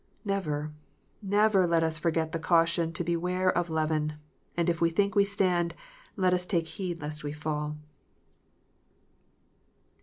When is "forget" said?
1.99-2.31